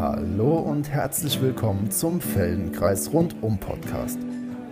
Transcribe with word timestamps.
Hallo 0.00 0.60
und 0.60 0.88
herzlich 0.88 1.42
willkommen 1.42 1.90
zum 1.90 2.22
Feldenkreis 2.22 3.12
Rundum 3.12 3.58
Podcast. 3.58 4.18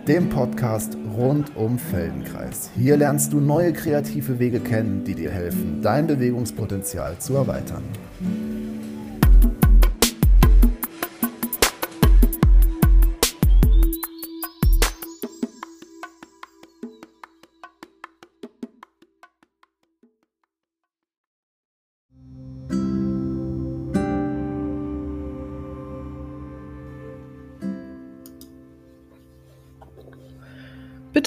Dem 0.07 0.27
Podcast 0.27 0.97
rund 1.15 1.55
um 1.55 1.77
Feldenkreis. 1.77 2.71
Hier 2.75 2.97
lernst 2.97 3.31
du 3.31 3.39
neue 3.39 3.71
kreative 3.71 4.39
Wege 4.39 4.59
kennen, 4.59 5.03
die 5.03 5.13
dir 5.13 5.29
helfen, 5.29 5.83
dein 5.83 6.07
Bewegungspotenzial 6.07 7.19
zu 7.19 7.35
erweitern. 7.35 7.83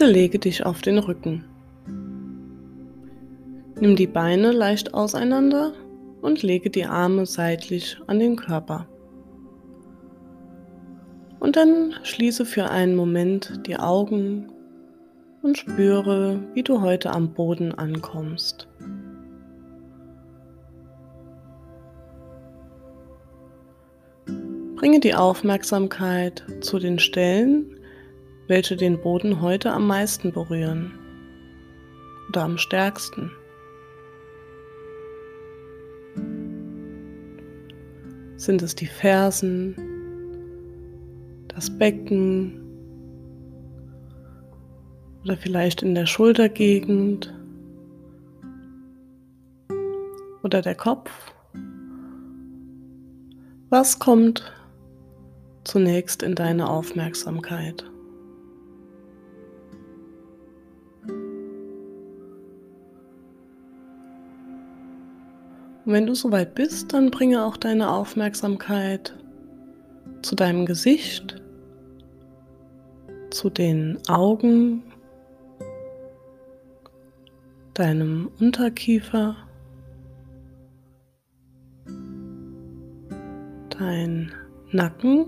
Bitte 0.02 0.14
lege 0.14 0.40
dich 0.40 0.66
auf 0.66 0.82
den 0.82 0.98
Rücken. 0.98 1.44
Nimm 3.78 3.94
die 3.94 4.08
Beine 4.08 4.50
leicht 4.50 4.94
auseinander 4.94 5.74
und 6.22 6.42
lege 6.42 6.70
die 6.70 6.86
Arme 6.86 7.24
seitlich 7.24 7.98
an 8.08 8.18
den 8.18 8.34
Körper. 8.34 8.88
Und 11.38 11.54
dann 11.54 11.94
schließe 12.02 12.44
für 12.44 12.68
einen 12.68 12.96
Moment 12.96 13.64
die 13.68 13.76
Augen 13.76 14.50
und 15.40 15.58
spüre, 15.58 16.42
wie 16.54 16.64
du 16.64 16.80
heute 16.80 17.12
am 17.12 17.32
Boden 17.32 17.72
ankommst. 17.72 18.66
Bringe 24.74 24.98
die 24.98 25.14
Aufmerksamkeit 25.14 26.44
zu 26.60 26.80
den 26.80 26.98
Stellen, 26.98 27.76
welche 28.52 28.76
den 28.76 29.00
Boden 29.00 29.40
heute 29.40 29.72
am 29.72 29.86
meisten 29.86 30.30
berühren 30.30 30.92
oder 32.28 32.42
am 32.42 32.58
stärksten. 32.58 33.30
Sind 38.36 38.60
es 38.60 38.74
die 38.74 38.88
Fersen, 38.88 39.74
das 41.48 41.70
Becken 41.78 42.60
oder 45.24 45.38
vielleicht 45.38 45.80
in 45.80 45.94
der 45.94 46.04
Schultergegend 46.04 47.32
oder 50.42 50.60
der 50.60 50.74
Kopf? 50.74 51.10
Was 53.70 53.98
kommt 53.98 54.52
zunächst 55.64 56.22
in 56.22 56.34
deine 56.34 56.68
Aufmerksamkeit? 56.68 57.90
Und 65.84 65.92
wenn 65.92 66.06
du 66.06 66.14
soweit 66.14 66.54
bist, 66.54 66.92
dann 66.92 67.10
bringe 67.10 67.44
auch 67.44 67.56
deine 67.56 67.90
Aufmerksamkeit 67.90 69.16
zu 70.22 70.36
deinem 70.36 70.64
Gesicht, 70.64 71.42
zu 73.30 73.50
den 73.50 73.98
Augen, 74.08 74.84
deinem 77.74 78.30
Unterkiefer, 78.38 79.36
dein 83.70 84.32
Nacken. 84.70 85.26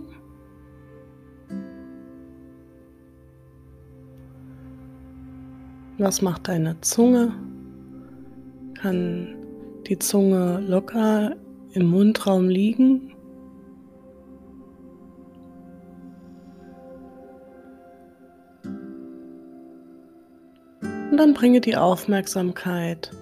Was 5.98 6.22
macht 6.22 6.46
deine 6.48 6.80
Zunge? 6.80 7.32
Kann 8.74 9.43
die 9.88 9.98
Zunge 9.98 10.60
locker 10.60 11.36
im 11.72 11.86
Mundraum 11.86 12.48
liegen. 12.48 13.14
Und 21.10 21.18
dann 21.18 21.34
bringe 21.34 21.60
die 21.60 21.76
Aufmerksamkeit 21.76 23.12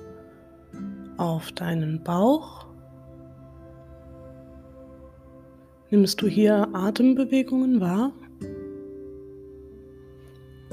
auf 1.18 1.52
deinen 1.52 2.02
Bauch. 2.02 2.66
Nimmst 5.90 6.22
du 6.22 6.26
hier 6.26 6.68
Atembewegungen 6.72 7.80
wahr? 7.80 8.12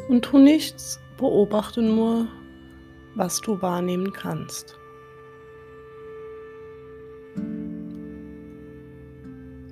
Und 0.08 0.24
tu 0.24 0.38
nichts, 0.38 0.98
beobachte 1.18 1.82
nur, 1.82 2.28
was 3.16 3.42
du 3.42 3.62
wahrnehmen 3.62 4.14
kannst. 4.14 4.79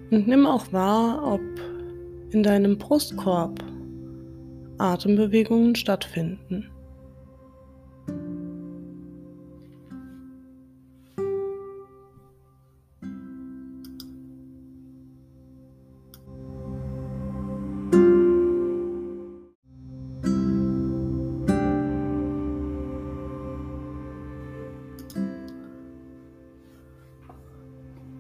Und 0.10 0.28
nimm 0.28 0.46
auch 0.46 0.72
wahr, 0.72 1.22
ob 1.34 1.42
in 2.32 2.42
deinem 2.42 2.78
Brustkorb 2.78 3.64
Atembewegungen 4.78 5.76
stattfinden. 5.76 6.70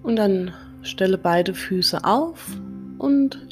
Und 0.03 0.15
dann 0.15 0.53
Stelle 0.87 1.17
beide 1.17 1.53
Füße 1.53 2.03
auf 2.03 2.47
und 2.97 3.47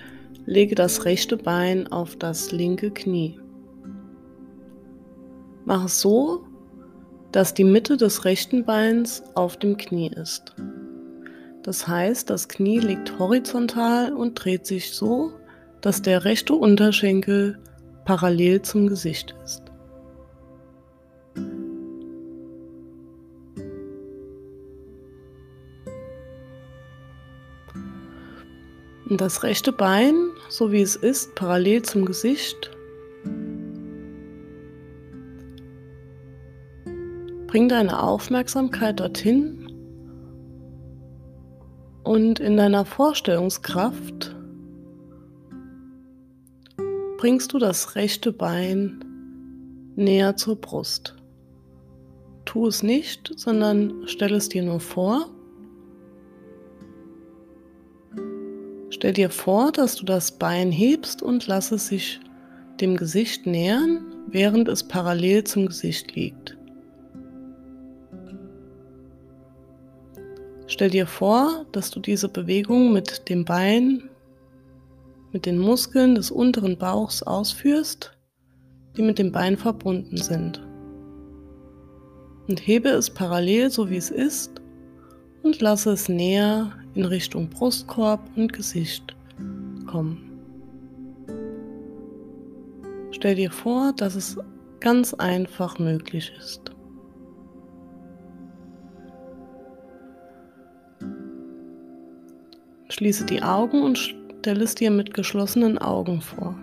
lege 0.46 0.76
das 0.76 1.06
rechte 1.06 1.38
Bein 1.38 1.92
auf 1.92 2.16
das 2.16 2.52
linke 2.52 2.92
Knie. 2.92 3.40
Mach 5.66 5.86
es 5.86 6.02
so, 6.02 6.46
dass 7.32 7.54
die 7.54 7.64
Mitte 7.64 7.98
des 7.98 8.24
rechten 8.24 8.64
Beins 8.66 9.24
auf 9.34 9.58
dem 9.58 9.78
Knie 9.78 10.10
ist. 10.10 10.56
Das 11.64 11.88
heißt, 11.88 12.30
das 12.30 12.48
Knie 12.48 12.80
liegt 12.80 13.18
horizontal 13.20 14.14
und 14.14 14.36
dreht 14.36 14.66
sich 14.66 14.94
so, 14.94 15.34
dass 15.82 16.02
der 16.02 16.24
rechte 16.24 16.54
Unterschenkel 16.54 17.60
parallel 18.06 18.62
zum 18.62 18.88
Gesicht 18.88 19.36
ist. 19.44 19.65
Und 29.16 29.22
das 29.22 29.44
rechte 29.44 29.72
Bein, 29.72 30.32
so 30.50 30.74
wie 30.74 30.82
es 30.82 30.98
ist, 30.98 31.36
parallel 31.36 31.84
zum 31.84 32.04
Gesicht. 32.04 32.70
Bring 37.48 37.70
deine 37.70 38.04
Aufmerksamkeit 38.04 39.00
dorthin 39.00 39.72
und 42.04 42.42
in 42.42 42.58
deiner 42.58 42.84
Vorstellungskraft 42.84 44.36
bringst 47.18 47.54
du 47.54 47.58
das 47.58 47.96
rechte 47.96 48.34
Bein 48.34 49.00
näher 49.96 50.36
zur 50.36 50.58
Brust. 50.58 51.16
Tu 52.44 52.68
es 52.68 52.84
nicht, 52.84 53.32
sondern 53.38 54.04
stell 54.08 54.34
es 54.34 54.50
dir 54.50 54.64
nur 54.64 54.82
vor 54.82 55.30
Stell 58.96 59.12
dir 59.12 59.30
vor, 59.30 59.74
dass 59.74 59.98
du 59.98 60.06
das 60.06 60.32
Bein 60.32 60.72
hebst 60.72 61.22
und 61.22 61.48
lass 61.48 61.74
es 61.74 61.88
sich 61.88 62.22
dem 62.80 62.96
Gesicht 62.96 63.46
nähern, 63.46 64.06
während 64.28 64.70
es 64.70 64.88
parallel 64.88 65.44
zum 65.44 65.66
Gesicht 65.66 66.16
liegt. 66.16 66.58
Stell 70.68 70.92
dir 70.92 71.08
vor, 71.08 71.66
dass 71.74 71.92
du 71.92 72.00
diese 72.00 72.30
Bewegung 72.30 72.94
mit 72.94 73.28
dem 73.28 73.44
Bein, 73.44 74.10
mit 75.34 75.46
den 75.46 75.58
Muskeln 75.58 76.16
des 76.16 76.32
unteren 76.32 76.78
Bauchs 76.78 77.22
ausführst, 77.22 78.18
die 78.96 79.02
mit 79.02 79.20
dem 79.20 79.34
Bein 79.34 79.58
verbunden 79.58 80.16
sind. 80.16 80.66
Und 82.48 82.66
hebe 82.66 82.92
es 82.92 83.10
parallel, 83.10 83.70
so 83.72 83.90
wie 83.90 83.98
es 83.98 84.10
ist, 84.10 84.62
und 85.44 85.60
lasse 85.60 85.92
es 85.92 86.08
näher 86.08 86.72
in 86.96 87.06
Richtung 87.06 87.50
Brustkorb 87.50 88.22
und 88.36 88.54
Gesicht 88.54 89.16
kommen. 89.86 90.32
Stell 93.12 93.36
dir 93.36 93.52
vor, 93.52 93.94
dass 93.94 94.16
es 94.16 94.38
ganz 94.80 95.14
einfach 95.14 95.80
möglich 95.80 96.32
ist. 96.38 96.72
Schließe 102.90 103.26
die 103.26 103.42
Augen 103.42 103.84
und 103.84 103.98
stelle 103.98 104.64
es 104.64 104.76
dir 104.76 104.92
mit 104.92 105.14
geschlossenen 105.14 105.78
Augen 105.78 106.22
vor. 106.22 106.56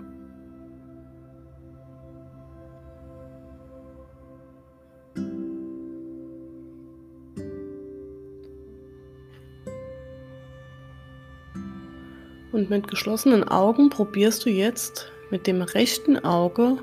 Und 12.62 12.70
mit 12.70 12.87
geschlossenen 12.87 13.43
Augen 13.43 13.91
probierst 13.91 14.47
du 14.47 14.49
jetzt 14.49 15.11
mit 15.32 15.49
dem 15.49 15.62
rechten 15.62 16.17
Auge 16.25 16.76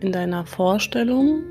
in 0.00 0.12
deiner 0.12 0.44
Vorstellung. 0.44 1.42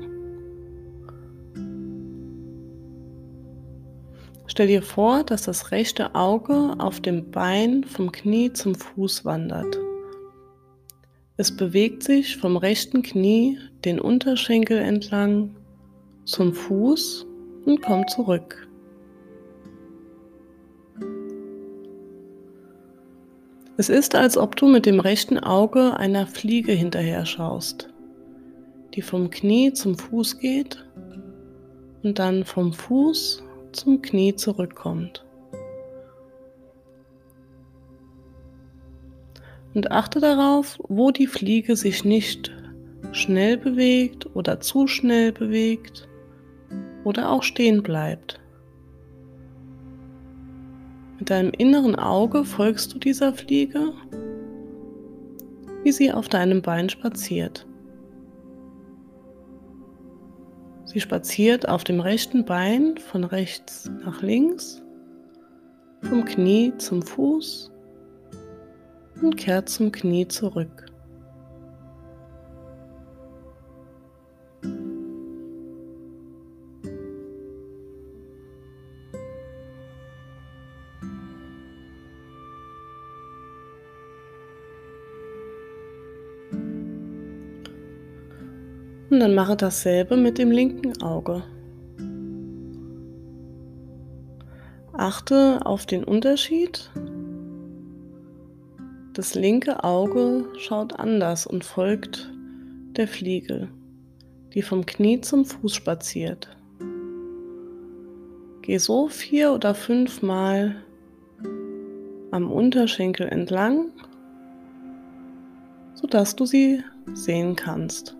Stell 4.46 4.68
dir 4.68 4.80
vor, 4.80 5.24
dass 5.24 5.42
das 5.42 5.72
rechte 5.72 6.14
Auge 6.14 6.76
auf 6.78 7.00
dem 7.00 7.32
Bein 7.32 7.82
vom 7.82 8.12
Knie 8.12 8.52
zum 8.52 8.76
Fuß 8.76 9.24
wandert. 9.24 9.76
Es 11.36 11.56
bewegt 11.56 12.04
sich 12.04 12.36
vom 12.36 12.56
rechten 12.56 13.02
Knie 13.02 13.58
den 13.84 13.98
Unterschenkel 13.98 14.78
entlang 14.78 15.56
zum 16.26 16.54
Fuß 16.54 17.26
und 17.64 17.82
kommt 17.82 18.10
zurück. 18.10 18.68
Es 23.78 23.90
ist, 23.90 24.14
als 24.14 24.38
ob 24.38 24.56
du 24.56 24.68
mit 24.68 24.86
dem 24.86 25.00
rechten 25.00 25.38
Auge 25.38 25.98
einer 25.98 26.26
Fliege 26.26 26.72
hinterher 26.72 27.26
schaust, 27.26 27.90
die 28.94 29.02
vom 29.02 29.28
Knie 29.28 29.74
zum 29.74 29.98
Fuß 29.98 30.38
geht 30.38 30.82
und 32.02 32.18
dann 32.18 32.44
vom 32.44 32.72
Fuß 32.72 33.42
zum 33.72 34.00
Knie 34.00 34.34
zurückkommt. 34.34 35.26
Und 39.74 39.90
achte 39.90 40.20
darauf, 40.20 40.78
wo 40.88 41.10
die 41.10 41.26
Fliege 41.26 41.76
sich 41.76 42.02
nicht 42.02 42.50
schnell 43.12 43.58
bewegt 43.58 44.34
oder 44.34 44.58
zu 44.58 44.86
schnell 44.86 45.32
bewegt 45.32 46.08
oder 47.04 47.30
auch 47.30 47.42
stehen 47.42 47.82
bleibt. 47.82 48.40
Mit 51.18 51.30
deinem 51.30 51.52
inneren 51.52 51.96
Auge 51.96 52.44
folgst 52.44 52.92
du 52.94 52.98
dieser 52.98 53.32
Fliege, 53.32 53.92
wie 55.82 55.92
sie 55.92 56.12
auf 56.12 56.28
deinem 56.28 56.62
Bein 56.62 56.88
spaziert. 56.88 57.66
Sie 60.84 61.00
spaziert 61.00 61.68
auf 61.68 61.84
dem 61.84 62.00
rechten 62.00 62.44
Bein 62.44 62.96
von 62.98 63.24
rechts 63.24 63.90
nach 64.04 64.22
links, 64.22 64.82
vom 66.02 66.24
Knie 66.24 66.72
zum 66.78 67.02
Fuß 67.02 67.72
und 69.22 69.36
kehrt 69.36 69.68
zum 69.68 69.92
Knie 69.92 70.28
zurück. 70.28 70.85
Und 89.16 89.20
dann 89.20 89.34
mache 89.34 89.56
dasselbe 89.56 90.14
mit 90.14 90.36
dem 90.36 90.50
linken 90.50 91.00
Auge. 91.00 91.42
Achte 94.92 95.60
auf 95.64 95.86
den 95.86 96.04
Unterschied. 96.04 96.90
Das 99.14 99.34
linke 99.34 99.84
Auge 99.84 100.44
schaut 100.58 100.98
anders 101.00 101.46
und 101.46 101.64
folgt 101.64 102.30
der 102.98 103.08
Fliege, 103.08 103.70
die 104.52 104.60
vom 104.60 104.84
Knie 104.84 105.22
zum 105.22 105.46
Fuß 105.46 105.74
spaziert. 105.74 106.54
Geh 108.60 108.76
so 108.76 109.08
vier 109.08 109.54
oder 109.54 109.74
fünf 109.74 110.20
Mal 110.20 110.76
am 112.32 112.52
Unterschenkel 112.52 113.28
entlang, 113.28 113.92
sodass 115.94 116.36
du 116.36 116.44
sie 116.44 116.84
sehen 117.14 117.56
kannst. 117.56 118.15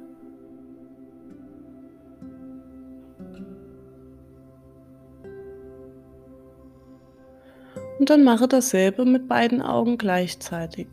Und 7.98 8.10
dann 8.10 8.24
mache 8.24 8.46
dasselbe 8.46 9.04
mit 9.04 9.26
beiden 9.28 9.62
Augen 9.62 9.96
gleichzeitig. 9.96 10.86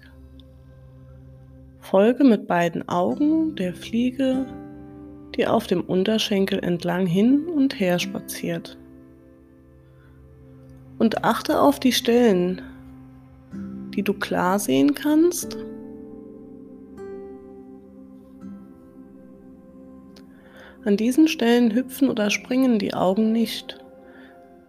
Folge 1.79 2.23
mit 2.23 2.47
beiden 2.47 2.88
Augen 2.88 3.55
der 3.55 3.73
Fliege, 3.73 4.45
die 5.35 5.45
auf 5.45 5.67
dem 5.67 5.81
Unterschenkel 5.81 6.59
entlang 6.59 7.05
hin 7.05 7.45
und 7.47 7.79
her 7.79 8.00
spaziert. 8.00 8.77
Und 10.97 11.25
achte 11.25 11.59
auf 11.59 11.79
die 11.79 11.91
Stellen, 11.91 12.61
die 13.94 14.03
du 14.03 14.13
klar 14.13 14.59
sehen 14.59 14.94
kannst. 14.94 15.57
An 20.85 20.97
diesen 20.97 21.27
Stellen 21.27 21.73
hüpfen 21.73 22.09
oder 22.09 22.29
springen 22.29 22.79
die 22.79 22.94
Augen 22.94 23.31
nicht 23.31 23.82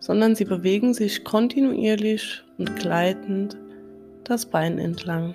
sondern 0.04 0.34
sie 0.34 0.44
bewegen 0.44 0.92
sich 0.92 1.24
kontinuierlich 1.24 2.44
und 2.58 2.76
gleitend 2.76 3.56
das 4.24 4.44
Bein 4.44 4.78
entlang. 4.78 5.34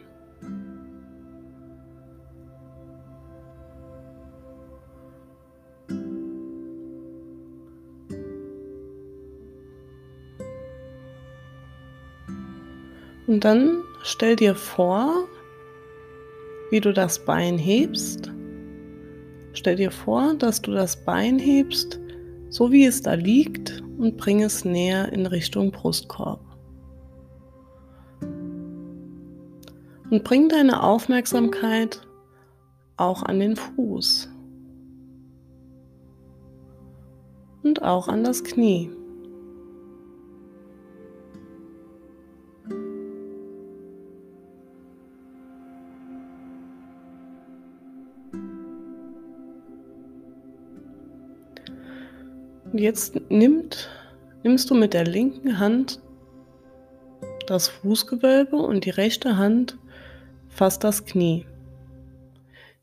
Und 13.26 13.44
dann 13.44 13.82
stell 14.04 14.36
dir 14.36 14.54
vor, 14.54 15.28
wie 16.70 16.80
du 16.80 16.94
das 16.94 17.26
Bein 17.26 17.58
hebst. 17.58 18.32
Stell 19.54 19.78
dir 19.78 19.90
vor, 19.90 20.36
dass 20.36 20.62
du 20.62 20.74
das 20.74 20.96
Bein 21.06 21.40
hebst, 21.40 22.00
so 22.50 22.72
wie 22.72 22.86
es 22.86 23.02
da 23.02 23.14
liegt 23.14 23.82
und 23.98 24.18
bring 24.18 24.42
es 24.42 24.66
näher 24.66 25.12
in 25.14 25.26
Richtung 25.26 25.72
Brustkorb. 25.72 26.42
Und 30.10 30.24
bring 30.24 30.50
deine 30.50 30.82
Aufmerksamkeit 30.82 32.02
auch 32.98 33.24
an 33.24 33.40
den 33.40 33.56
Fuß 33.56 34.30
und 37.64 37.84
auch 37.84 38.08
an 38.08 38.24
das 38.24 38.44
Knie. 38.44 38.90
Und 52.72 52.80
jetzt 52.80 53.20
nimmt, 53.30 53.90
nimmst 54.44 54.70
du 54.70 54.76
mit 54.76 54.94
der 54.94 55.06
linken 55.06 55.60
Hand 55.60 56.00
das 57.48 57.68
Fußgewölbe 57.68 58.58
und 58.58 58.86
die 58.86 58.92
rechte 58.92 59.38
Hand 59.38 59.78
fasst 60.48 60.84
das 60.84 61.04
Knie. 61.06 61.46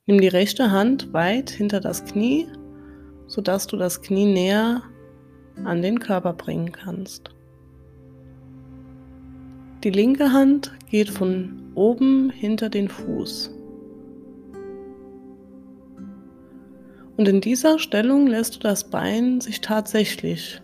Nimm 0.06 0.20
die 0.20 0.28
rechte 0.28 0.72
Hand 0.72 1.12
weit 1.12 1.50
hinter 1.50 1.80
das 1.80 2.04
Knie, 2.04 2.48
sodass 3.28 3.66
du 3.66 3.76
das 3.76 4.02
Knie 4.02 4.26
näher 4.26 4.82
an 5.64 5.82
den 5.82 6.00
Körper 6.00 6.32
bringen 6.32 6.72
kannst. 6.72 7.30
Die 9.84 9.90
linke 9.90 10.32
Hand 10.32 10.72
geht 10.90 11.10
von 11.10 11.70
oben 11.74 12.30
hinter 12.30 12.68
den 12.68 12.88
Fuß. 12.88 13.55
Und 17.16 17.28
in 17.28 17.40
dieser 17.40 17.78
Stellung 17.78 18.26
lässt 18.26 18.56
du 18.56 18.58
das 18.60 18.84
Bein 18.84 19.40
sich 19.40 19.60
tatsächlich 19.60 20.60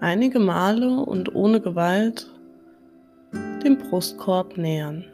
einige 0.00 0.38
Male 0.38 0.90
und 0.90 1.34
ohne 1.34 1.60
Gewalt 1.60 2.30
dem 3.62 3.76
Brustkorb 3.76 4.56
nähern. 4.56 5.04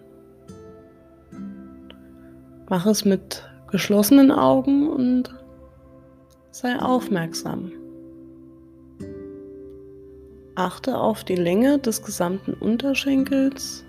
Mach 2.69 2.87
es 2.87 3.05
mit 3.05 3.49
geschlossenen 3.71 4.31
Augen 4.31 4.89
und 4.89 5.35
sei 6.51 6.79
aufmerksam. 6.79 7.73
Achte 10.55 10.97
auf 10.97 11.25
die 11.25 11.37
Länge 11.37 11.79
des 11.79 12.03
gesamten 12.03 12.55
Unterschenkels 12.55 13.86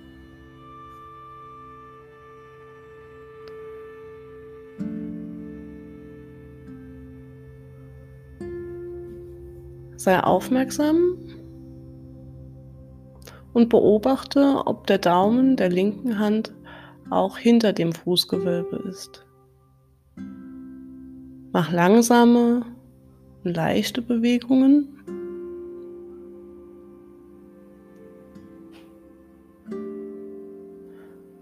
Sei 9.98 10.20
aufmerksam 10.24 11.18
und 13.54 13.70
beobachte, 13.70 14.62
ob 14.66 14.88
der 14.88 15.00
Daumen 15.00 15.56
der 15.56 15.70
linken 15.70 16.20
Hand 16.20 16.54
auch 17.10 17.38
hinter 17.38 17.74
dem 17.74 17.92
Fußgewölbe 17.92 18.78
ist. 18.88 19.26
Mach 21.52 21.72
langsame 21.72 22.64
leichte 23.44 24.04
Bewegungen. 24.04 24.94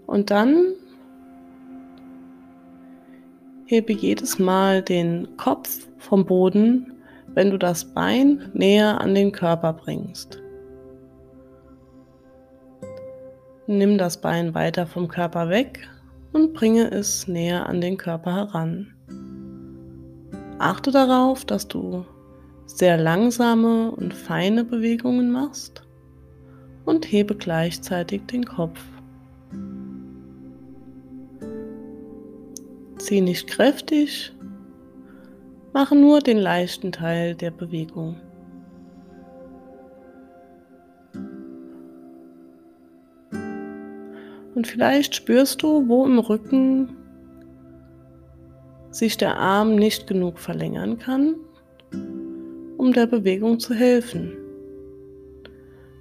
Und 0.06 0.30
dann 0.30 0.72
hebe 3.66 3.92
jedes 3.92 4.38
Mal 4.38 4.82
den 4.82 5.36
Kopf 5.36 5.86
vom 5.98 6.24
Boden, 6.24 6.95
wenn 7.36 7.50
du 7.50 7.58
das 7.58 7.84
Bein 7.84 8.50
näher 8.54 8.98
an 8.98 9.14
den 9.14 9.30
Körper 9.30 9.74
bringst. 9.74 10.42
Nimm 13.66 13.98
das 13.98 14.20
Bein 14.20 14.54
weiter 14.54 14.86
vom 14.86 15.06
Körper 15.06 15.50
weg 15.50 15.86
und 16.32 16.54
bringe 16.54 16.90
es 16.90 17.28
näher 17.28 17.66
an 17.66 17.82
den 17.82 17.98
Körper 17.98 18.34
heran. 18.34 18.94
Achte 20.58 20.90
darauf, 20.90 21.44
dass 21.44 21.68
du 21.68 22.06
sehr 22.64 22.96
langsame 22.96 23.90
und 23.90 24.14
feine 24.14 24.64
Bewegungen 24.64 25.30
machst 25.30 25.82
und 26.86 27.04
hebe 27.04 27.34
gleichzeitig 27.34 28.24
den 28.24 28.46
Kopf. 28.46 28.80
Zieh 32.96 33.20
nicht 33.20 33.46
kräftig, 33.46 34.32
mache 35.76 35.94
nur 35.94 36.20
den 36.20 36.38
leichten 36.38 36.90
Teil 36.90 37.34
der 37.34 37.50
Bewegung. 37.50 38.16
Und 44.54 44.66
vielleicht 44.66 45.14
spürst 45.14 45.62
du, 45.62 45.86
wo 45.86 46.06
im 46.06 46.18
Rücken 46.18 46.96
sich 48.90 49.18
der 49.18 49.36
Arm 49.36 49.74
nicht 49.74 50.06
genug 50.06 50.38
verlängern 50.38 50.96
kann, 50.96 51.34
um 52.78 52.94
der 52.94 53.06
Bewegung 53.06 53.60
zu 53.60 53.74
helfen. 53.74 54.32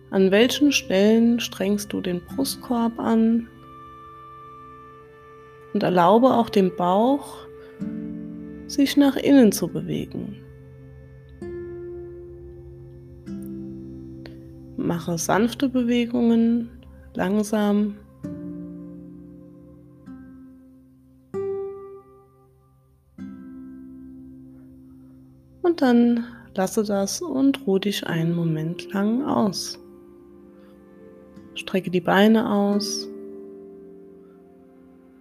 An 0.10 0.32
welchen 0.32 0.72
Stellen 0.72 1.42
strengst 1.42 1.92
du 1.92 2.00
den 2.00 2.22
Brustkorb 2.26 2.98
an 2.98 3.50
und 5.74 5.84
erlaube 5.84 6.28
auch 6.28 6.50
dem 6.50 6.74
Bauch, 6.78 7.46
sich 8.68 8.98
nach 8.98 9.16
innen 9.16 9.52
zu 9.52 9.68
bewegen. 9.68 10.38
Mache 14.78 15.18
sanfte 15.18 15.70
Bewegungen, 15.70 16.70
langsam 17.14 17.96
Und 25.66 25.82
dann 25.82 26.24
lasse 26.56 26.84
das 26.84 27.22
und 27.22 27.68
ruh 27.68 27.80
dich 27.80 28.08
einen 28.08 28.34
Moment 28.34 28.94
lang 28.94 29.24
aus. 29.24 29.78
Strecke 31.56 31.90
die 31.90 32.00
Beine 32.00 32.50
aus 32.50 33.10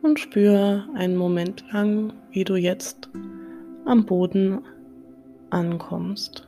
und 0.03 0.21
spüre 0.21 0.85
einen 0.95 1.17
Moment 1.17 1.65
lang, 1.73 2.13
wie 2.31 2.45
du 2.45 2.55
jetzt 2.55 3.09
am 3.85 4.05
Boden 4.05 4.63
ankommst. 5.51 6.47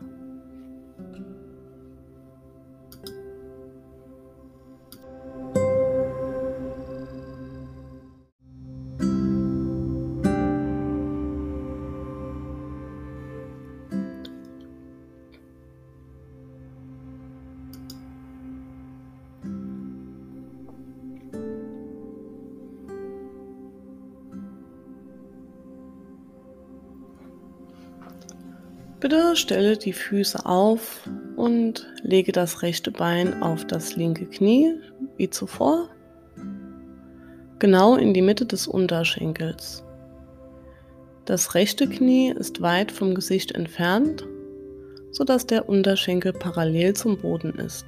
Bitte 29.08 29.36
stelle 29.36 29.76
die 29.76 29.92
Füße 29.92 30.46
auf 30.46 31.08
und 31.36 31.86
lege 32.02 32.32
das 32.32 32.62
rechte 32.62 32.90
Bein 32.90 33.40
auf 33.40 33.64
das 33.64 33.94
linke 33.94 34.26
Knie, 34.26 34.80
wie 35.16 35.30
zuvor, 35.30 35.90
genau 37.60 37.94
in 37.94 38.14
die 38.14 38.22
Mitte 38.22 38.46
des 38.46 38.66
Unterschenkels. 38.66 39.84
Das 41.24 41.54
rechte 41.54 41.88
Knie 41.88 42.32
ist 42.32 42.62
weit 42.62 42.90
vom 42.90 43.14
Gesicht 43.14 43.52
entfernt, 43.52 44.26
sodass 45.12 45.46
der 45.46 45.68
Unterschenkel 45.68 46.32
parallel 46.32 46.94
zum 46.94 47.16
Boden 47.16 47.54
ist. 47.60 47.86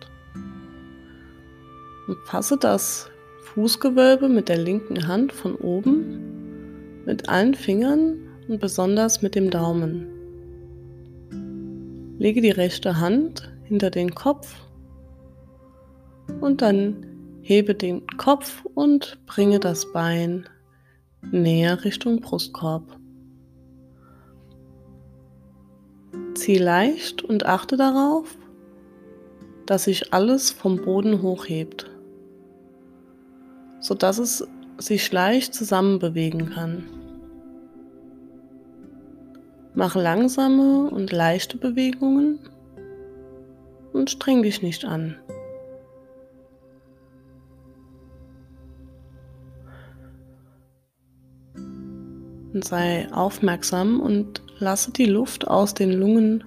Und 2.06 2.18
fasse 2.26 2.56
das 2.56 3.10
Fußgewölbe 3.42 4.28
mit 4.28 4.48
der 4.48 4.58
linken 4.58 5.08
Hand 5.08 5.32
von 5.32 5.56
oben, 5.56 7.02
mit 7.06 7.28
allen 7.28 7.56
Fingern 7.56 8.20
und 8.46 8.60
besonders 8.60 9.20
mit 9.20 9.34
dem 9.34 9.50
Daumen. 9.50 10.14
Lege 12.18 12.40
die 12.40 12.50
rechte 12.50 12.98
Hand 12.98 13.48
hinter 13.64 13.90
den 13.90 14.12
Kopf 14.12 14.56
und 16.40 16.62
dann 16.62 17.06
hebe 17.42 17.76
den 17.76 18.06
Kopf 18.16 18.64
und 18.74 19.24
bringe 19.26 19.60
das 19.60 19.92
Bein 19.92 20.48
näher 21.30 21.84
Richtung 21.84 22.20
Brustkorb. 22.20 22.98
Zieh 26.34 26.58
leicht 26.58 27.22
und 27.22 27.46
achte 27.46 27.76
darauf, 27.76 28.36
dass 29.66 29.84
sich 29.84 30.12
alles 30.12 30.50
vom 30.50 30.82
Boden 30.82 31.22
hochhebt, 31.22 31.88
sodass 33.80 34.18
es 34.18 34.46
sich 34.78 35.12
leicht 35.12 35.54
zusammenbewegen 35.54 36.50
kann. 36.50 36.97
Mach 39.78 39.94
langsame 39.94 40.90
und 40.90 41.12
leichte 41.12 41.56
Bewegungen 41.56 42.40
und 43.92 44.10
streng 44.10 44.42
dich 44.42 44.60
nicht 44.60 44.84
an. 44.84 45.14
Und 51.54 52.64
sei 52.64 53.06
aufmerksam 53.12 54.00
und 54.00 54.42
lasse 54.58 54.90
die 54.90 55.06
Luft 55.06 55.46
aus 55.46 55.74
den 55.74 55.92
Lungen 55.92 56.42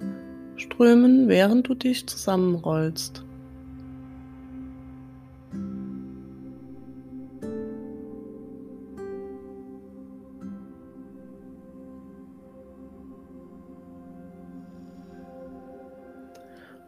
strömen, 0.56 1.26
während 1.26 1.66
du 1.68 1.74
dich 1.74 2.06
zusammenrollst. 2.06 3.24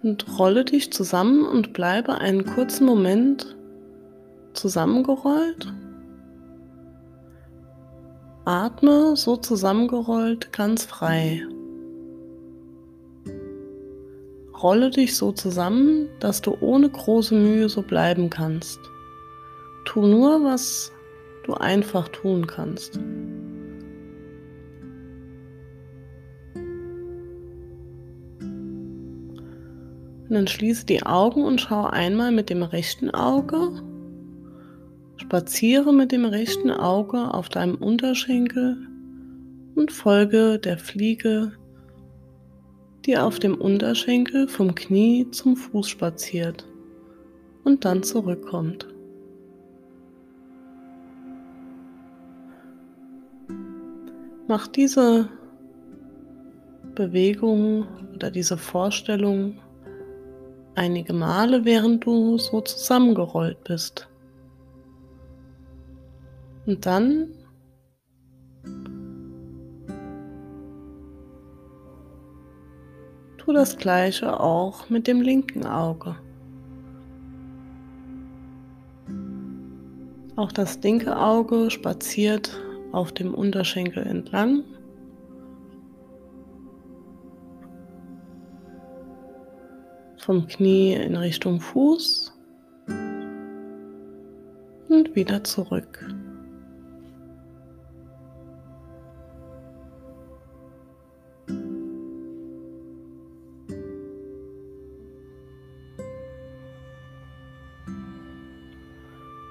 Und 0.04 0.38
rolle 0.38 0.66
dich 0.66 0.92
zusammen 0.92 1.46
und 1.46 1.72
bleibe 1.72 2.18
einen 2.18 2.44
kurzen 2.44 2.84
Moment 2.84 3.56
zusammengerollt. 4.52 5.72
Atme 8.44 9.16
so 9.16 9.38
zusammengerollt 9.38 10.52
ganz 10.52 10.84
frei. 10.84 11.42
Rolle 14.62 14.90
dich 14.90 15.16
so 15.16 15.32
zusammen, 15.32 16.10
dass 16.20 16.42
du 16.42 16.54
ohne 16.60 16.90
große 16.90 17.34
Mühe 17.34 17.70
so 17.70 17.80
bleiben 17.80 18.28
kannst. 18.28 18.78
Tu 19.86 20.02
nur, 20.02 20.44
was 20.44 20.92
du 21.46 21.54
einfach 21.54 22.08
tun 22.08 22.46
kannst. 22.46 23.00
Und 30.34 30.38
dann 30.38 30.46
schließe 30.48 30.84
die 30.84 31.06
Augen 31.06 31.44
und 31.44 31.60
schaue 31.60 31.92
einmal 31.92 32.32
mit 32.32 32.50
dem 32.50 32.64
rechten 32.64 33.08
Auge. 33.10 33.70
Spaziere 35.16 35.92
mit 35.92 36.10
dem 36.10 36.24
rechten 36.24 36.72
Auge 36.72 37.32
auf 37.32 37.48
deinem 37.48 37.76
Unterschenkel 37.76 38.76
und 39.76 39.92
folge 39.92 40.58
der 40.58 40.76
Fliege, 40.76 41.52
die 43.06 43.16
auf 43.16 43.38
dem 43.38 43.54
Unterschenkel 43.54 44.48
vom 44.48 44.74
Knie 44.74 45.30
zum 45.30 45.54
Fuß 45.54 45.88
spaziert 45.88 46.66
und 47.62 47.84
dann 47.84 48.02
zurückkommt. 48.02 48.88
Mach 54.48 54.66
diese 54.66 55.28
Bewegung 56.96 57.86
oder 58.16 58.32
diese 58.32 58.58
Vorstellung 58.58 59.60
einige 60.74 61.12
Male, 61.12 61.64
während 61.64 62.04
du 62.04 62.38
so 62.38 62.60
zusammengerollt 62.60 63.62
bist. 63.64 64.08
Und 66.66 66.86
dann 66.86 67.28
tu 73.38 73.52
das 73.52 73.76
gleiche 73.76 74.40
auch 74.40 74.88
mit 74.88 75.06
dem 75.06 75.20
linken 75.20 75.66
Auge. 75.66 76.16
Auch 80.36 80.50
das 80.50 80.82
linke 80.82 81.16
Auge 81.16 81.70
spaziert 81.70 82.58
auf 82.92 83.12
dem 83.12 83.34
Unterschenkel 83.34 84.04
entlang. 84.04 84.64
Vom 90.24 90.46
Knie 90.46 90.94
in 90.94 91.16
Richtung 91.16 91.60
Fuß 91.60 92.32
und 94.88 95.14
wieder 95.14 95.44
zurück. 95.44 96.02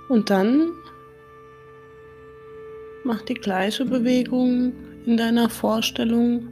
Und 0.10 0.32
dann 0.32 0.72
mach 3.03 3.22
die 3.22 3.36
gleiche 3.36 3.86
Bewegung 3.86 4.74
in 5.06 5.18
deiner 5.18 5.51
Vorstellung 5.51 6.48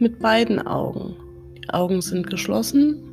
mit 0.00 0.18
beiden 0.18 0.66
Augen. 0.66 1.14
Die 1.62 1.70
Augen 1.70 2.02
sind 2.02 2.28
geschlossen 2.28 3.05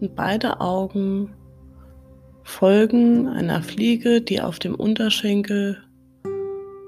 und 0.00 0.14
beide 0.14 0.60
Augen 0.60 1.34
folgen 2.42 3.28
einer 3.28 3.62
Fliege, 3.62 4.20
die 4.20 4.40
auf 4.40 4.58
dem 4.58 4.74
Unterschenkel 4.74 5.78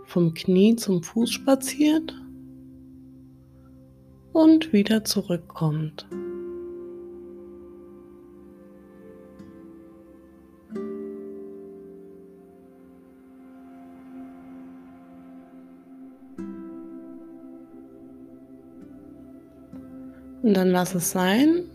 vom 0.07 0.35
Knie 0.35 0.76
zum 0.76 1.02
Fuß 1.02 1.31
spaziert 1.31 2.14
und 4.33 4.73
wieder 4.73 5.05
zurückkommt. 5.05 6.07
Und 20.43 20.55
dann 20.55 20.71
lass 20.71 20.95
es 20.95 21.11
sein. 21.11 21.70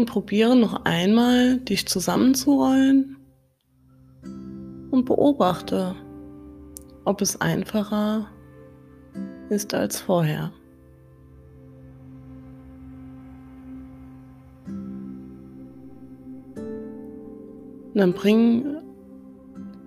Und 0.00 0.06
probiere 0.06 0.56
noch 0.56 0.86
einmal, 0.86 1.58
dich 1.58 1.86
zusammenzurollen 1.86 3.18
und 4.90 5.04
beobachte, 5.04 5.94
ob 7.04 7.20
es 7.20 7.38
einfacher 7.42 8.26
ist 9.50 9.74
als 9.74 10.00
vorher. 10.00 10.52
Dann 17.92 18.14
bring 18.14 18.78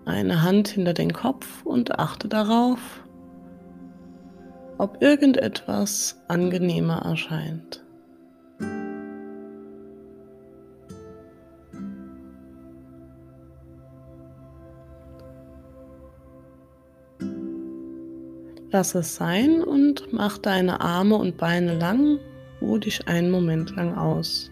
eine 0.05 0.43
Hand 0.43 0.67
hinter 0.67 0.93
den 0.93 1.11
Kopf 1.11 1.65
und 1.65 1.97
achte 1.97 2.27
darauf, 2.27 3.03
ob 4.77 5.01
irgendetwas 5.01 6.21
angenehmer 6.27 6.99
erscheint. 6.99 7.83
Lass 18.73 18.95
es 18.95 19.15
sein 19.17 19.61
und 19.61 20.11
mach 20.11 20.39
deine 20.39 20.81
Arme 20.81 21.15
und 21.15 21.37
Beine 21.37 21.77
lang, 21.77 22.17
ruh 22.59 22.79
dich 22.79 23.07
einen 23.07 23.29
Moment 23.29 23.75
lang 23.75 23.95
aus. 23.95 24.49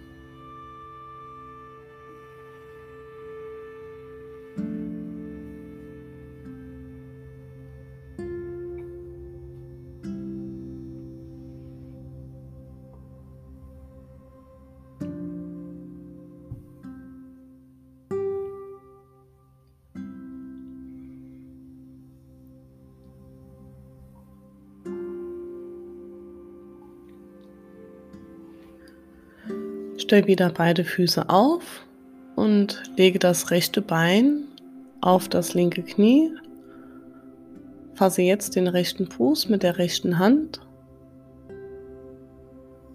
Stell 30.11 30.27
wieder 30.27 30.49
beide 30.49 30.83
Füße 30.83 31.29
auf 31.29 31.85
und 32.35 32.83
lege 32.97 33.17
das 33.17 33.49
rechte 33.49 33.81
Bein 33.81 34.43
auf 34.99 35.29
das 35.29 35.53
linke 35.53 35.83
Knie. 35.83 36.33
Fasse 37.93 38.21
jetzt 38.21 38.57
den 38.57 38.67
rechten 38.67 39.07
Fuß 39.07 39.47
mit 39.47 39.63
der 39.63 39.77
rechten 39.77 40.19
Hand. 40.19 40.59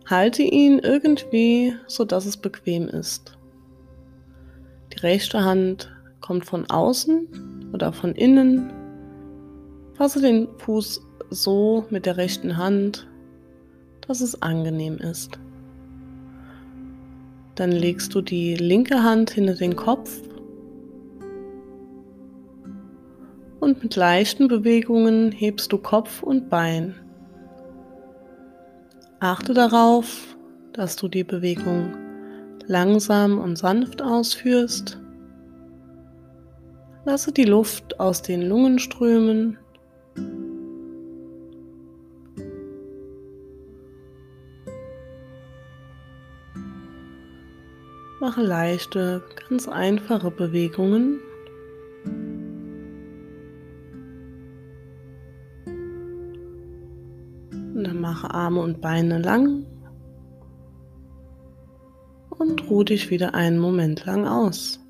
Halte 0.05 0.42
ihn 0.42 0.79
irgendwie, 0.79 1.74
so 1.87 2.05
dass 2.05 2.26
es 2.26 2.37
bequem 2.37 2.87
ist. 2.87 3.38
Die 4.92 5.00
rechte 5.00 5.42
Hand 5.42 5.90
kommt 6.20 6.44
von 6.44 6.68
außen 6.68 7.70
oder 7.72 7.94
von 7.94 8.14
innen. 8.14 8.70
Fasse 9.94 10.20
den 10.20 10.48
Fuß 10.59 11.00
so 11.31 11.87
mit 11.88 12.05
der 12.05 12.18
rechten 12.18 12.59
Hand, 12.59 13.09
dass 14.07 14.20
es 14.20 14.42
angenehm 14.42 14.98
ist. 14.98 15.40
Dann 17.57 17.73
legst 17.73 18.14
du 18.14 18.21
die 18.21 18.55
linke 18.55 19.03
Hand 19.03 19.31
hinter 19.31 19.55
den 19.55 19.77
Kopf 19.77 20.21
und 23.61 23.83
mit 23.83 23.97
leichten 23.97 24.47
Bewegungen 24.47 25.33
hebst 25.33 25.73
du 25.73 25.79
Kopf 25.79 26.23
und 26.23 26.49
Bein. 26.49 26.95
Achte 29.19 29.55
darauf, 29.55 30.37
dass 30.73 30.97
du 30.97 31.09
die 31.09 31.25
Bewegung 31.25 31.95
langsam 32.66 33.38
und 33.38 33.57
sanft 33.57 34.03
ausführst. 34.03 35.01
Lasse 37.07 37.33
die 37.33 37.45
Luft 37.45 37.99
aus 37.99 38.21
den 38.21 38.42
Lungen 38.42 38.79
strömen 38.79 39.59
Mache 48.27 48.43
leichte, 48.43 49.23
ganz 49.49 49.69
einfache 49.69 50.33
Bewegungen. 50.33 51.21
Und 57.53 57.85
dann 57.85 58.01
mache 58.01 58.29
Arme 58.35 58.62
und 58.62 58.81
Beine 58.81 59.23
lang 59.23 59.65
und 62.31 62.69
ruh 62.69 62.83
dich 62.83 63.11
wieder 63.11 63.33
einen 63.35 63.61
Moment 63.61 64.05
lang 64.07 64.27
aus. 64.27 64.81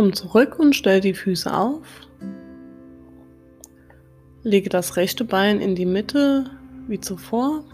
Komm 0.00 0.14
zurück 0.14 0.58
und 0.58 0.74
stell 0.74 1.02
die 1.02 1.12
Füße 1.12 1.54
auf. 1.54 1.86
Lege 4.42 4.70
das 4.70 4.96
rechte 4.96 5.26
Bein 5.26 5.60
in 5.60 5.74
die 5.74 5.84
Mitte 5.84 6.46
wie 6.88 7.00
zuvor. 7.00 7.64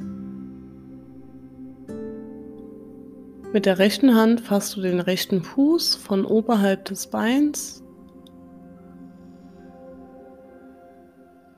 Mit 3.53 3.65
der 3.65 3.79
rechten 3.79 4.17
Hand 4.17 4.41
fasst 4.41 4.75
du 4.75 4.81
den 4.81 4.99
rechten 4.99 5.45
Fuß 5.45 5.95
von 5.95 6.25
oberhalb 6.25 6.87
des 6.87 7.07
Beins 7.07 7.85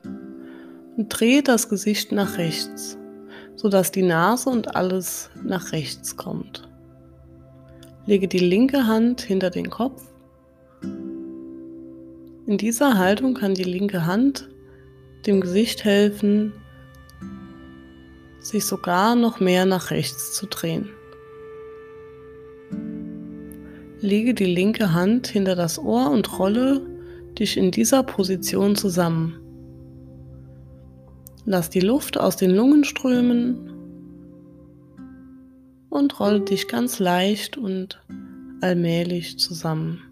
Und 0.03 1.09
drehe 1.09 1.41
das 1.41 1.69
Gesicht 1.69 2.11
nach 2.11 2.37
rechts, 2.37 2.95
sodass 3.55 3.89
die 3.91 4.03
Nase 4.03 4.51
und 4.51 4.75
alles 4.75 5.31
nach 5.43 5.71
rechts 5.71 6.15
kommt. 6.15 6.69
Lege 8.05 8.27
die 8.27 8.37
linke 8.37 8.85
Hand 8.85 9.21
hinter 9.21 9.49
den 9.49 9.71
Kopf. 9.71 10.03
In 12.49 12.57
dieser 12.57 12.97
Haltung 12.97 13.35
kann 13.35 13.53
die 13.53 13.63
linke 13.63 14.07
Hand 14.07 14.49
dem 15.27 15.39
Gesicht 15.39 15.83
helfen, 15.83 16.51
sich 18.39 18.65
sogar 18.65 19.13
noch 19.13 19.39
mehr 19.39 19.67
nach 19.67 19.91
rechts 19.91 20.33
zu 20.33 20.47
drehen. 20.47 20.89
Lege 24.01 24.33
die 24.33 24.47
linke 24.47 24.93
Hand 24.93 25.27
hinter 25.27 25.55
das 25.55 25.77
Ohr 25.77 26.09
und 26.09 26.39
rolle 26.39 26.81
dich 27.37 27.55
in 27.55 27.69
dieser 27.69 28.01
Position 28.01 28.75
zusammen. 28.75 29.39
Lass 31.45 31.69
die 31.69 31.81
Luft 31.81 32.19
aus 32.19 32.35
den 32.35 32.49
Lungen 32.49 32.83
strömen 32.83 33.69
und 35.91 36.19
rolle 36.19 36.41
dich 36.41 36.67
ganz 36.67 36.97
leicht 36.97 37.57
und 37.57 38.01
allmählich 38.61 39.37
zusammen. 39.37 40.08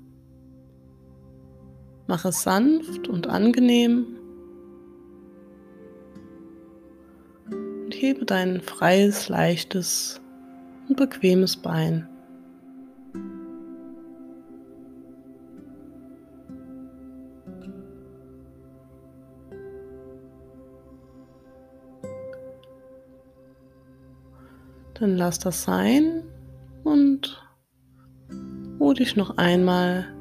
Mach 2.08 2.24
es 2.24 2.44
sanft 2.44 3.10
und 3.10 3.28
angenehm 3.28 4.18
und 7.52 7.92
hebe 7.94 8.24
dein 8.24 8.62
freies, 8.62 9.28
leichtes 9.28 10.22
und 10.88 10.96
bequemes 10.96 11.58
Bein. 11.58 12.08
Dann 24.94 25.16
lass 25.16 25.40
das 25.40 25.64
sein 25.64 26.24
und 26.84 27.44
ruh 28.80 28.94
dich 28.94 29.16
noch 29.16 29.38
einmal 29.38 30.17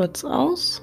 kurz 0.00 0.24
aus. 0.24 0.80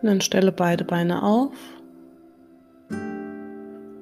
Und 0.00 0.08
dann 0.08 0.22
stelle 0.22 0.50
beide 0.50 0.84
Beine 0.84 1.22
auf. 1.22 1.52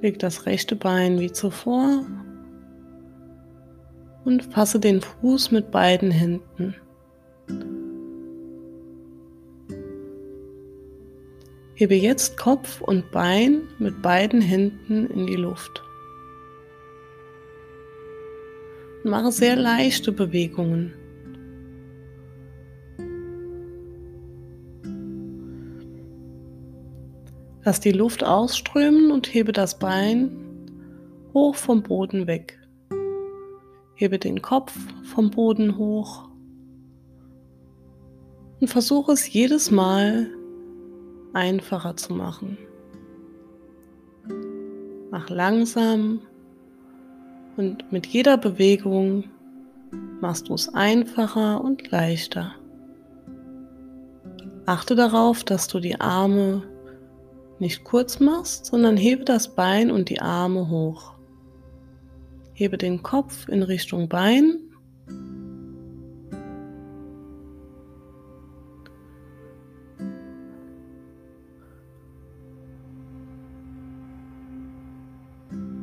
Leg 0.01 0.21
das 0.21 0.47
rechte 0.47 0.77
Bein 0.77 1.19
wie 1.19 1.33
zuvor 1.33 2.07
und 4.25 4.45
fasse 4.45 4.79
den 4.79 5.01
Fuß 5.01 5.51
mit 5.51 5.73
beiden 5.73 6.13
Händen. 6.13 6.77
Hebe 11.83 11.97
jetzt 11.97 12.37
Kopf 12.37 12.81
und 12.81 13.11
Bein 13.11 13.63
mit 13.81 14.03
beiden 14.03 14.41
Händen 14.41 15.09
in 15.09 15.27
die 15.27 15.35
Luft. 15.35 15.83
mache 19.03 19.33
sehr 19.33 19.57
leichte 19.57 20.13
Bewegungen. 20.13 20.95
Lass 27.65 27.81
die 27.81 27.91
Luft 27.91 28.23
ausströmen 28.23 29.11
und 29.11 29.35
hebe 29.35 29.51
das 29.51 29.81
Bein 29.81 30.31
hoch 31.35 31.57
vom 31.57 31.83
Boden 31.83 32.29
weg. 32.29 32.61
Hebe 33.97 34.21
den 34.21 34.41
Kopf 34.41 34.73
vom 35.03 35.33
Boden 35.33 35.77
hoch 35.79 36.29
und 38.61 38.69
versuche 38.69 39.11
es 39.11 39.33
jedes 39.33 39.73
Mal 39.73 40.31
einfacher 41.35 41.97
zu 41.97 42.15
machen. 42.15 42.59
Mach 45.11 45.29
langsam 45.29 46.21
und 47.57 47.93
mit 47.93 48.07
jeder 48.07 48.39
Bewegung 48.39 49.25
machst 50.21 50.49
du 50.49 50.55
es 50.55 50.73
einfacher 50.73 51.63
und 51.63 51.91
leichter. 51.91 52.55
Achte 54.65 54.95
darauf, 54.95 55.45
dass 55.45 55.69
du 55.69 55.81
die 55.81 56.01
Arme 56.01 56.63
nicht 57.59 57.85
kurz 57.85 58.21
machst, 58.21 58.67
sondern 58.67 58.97
hebe 58.97 59.25
das 59.25 59.55
Bein 59.55 59.91
und 59.91 60.09
die 60.09 60.21
Arme 60.21 60.69
hoch. 60.69 61.15
Hebe 62.55 62.79
den 62.79 63.03
Kopf 63.03 63.49
in 63.49 63.63
Richtung 63.63 64.09
Bein. 64.09 64.62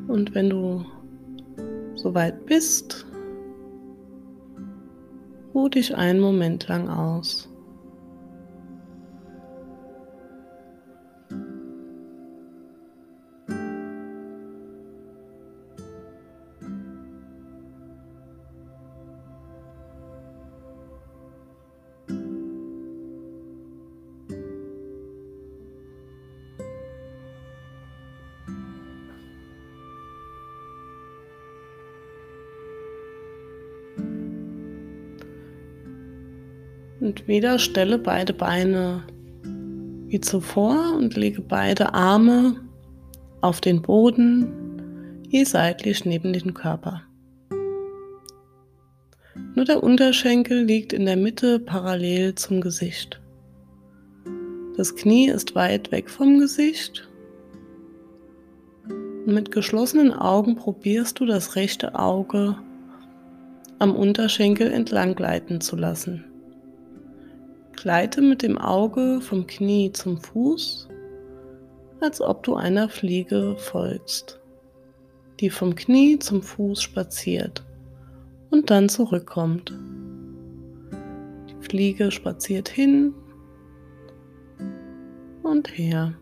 Und 0.09 0.33
wenn 0.33 0.49
du 0.49 0.83
soweit 1.93 2.47
bist, 2.47 3.05
ruh 5.53 5.69
dich 5.69 5.95
einen 5.95 6.19
Moment 6.19 6.67
lang 6.67 6.89
aus. 6.89 7.47
Und 37.09 37.27
wieder 37.27 37.57
stelle 37.57 37.97
beide 37.97 38.33
Beine 38.33 39.01
wie 40.09 40.21
zuvor 40.21 40.95
und 40.95 41.15
lege 41.15 41.41
beide 41.41 41.95
Arme 41.95 42.57
auf 43.41 43.61
den 43.61 43.81
Boden, 43.81 45.23
je 45.27 45.43
seitlich 45.43 46.05
neben 46.05 46.33
den 46.33 46.53
Körper. 46.53 47.01
Nur 49.55 49.65
der 49.65 49.81
Unterschenkel 49.81 50.65
liegt 50.65 50.93
in 50.93 51.07
der 51.07 51.17
Mitte 51.17 51.59
parallel 51.59 52.35
zum 52.35 52.61
Gesicht. 52.61 53.19
Das 54.77 54.95
Knie 54.95 55.29
ist 55.29 55.55
weit 55.55 55.91
weg 55.91 56.11
vom 56.11 56.37
Gesicht. 56.37 57.09
Mit 59.25 59.49
geschlossenen 59.49 60.13
Augen 60.13 60.55
probierst 60.55 61.19
du 61.19 61.25
das 61.25 61.55
rechte 61.55 61.95
Auge 61.95 62.55
am 63.79 63.95
Unterschenkel 63.95 64.71
entlang 64.71 65.15
gleiten 65.15 65.59
zu 65.59 65.75
lassen. 65.75 66.25
Gleite 67.81 68.21
mit 68.21 68.41
dem 68.41 68.57
Auge 68.57 69.21
vom 69.21 69.47
Knie 69.47 69.93
zum 69.93 70.19
Fuß, 70.19 70.89
als 72.01 72.19
ob 72.19 72.43
du 72.43 72.55
einer 72.55 72.89
Fliege 72.89 73.55
folgst, 73.57 74.41
die 75.39 75.49
vom 75.49 75.75
Knie 75.75 76.19
zum 76.19 76.41
Fuß 76.41 76.81
spaziert 76.81 77.65
und 78.49 78.69
dann 78.69 78.89
zurückkommt. 78.89 79.73
Die 81.47 81.65
Fliege 81.65 82.11
spaziert 82.11 82.67
hin 82.67 83.13
und 85.43 85.69
her. 85.69 86.15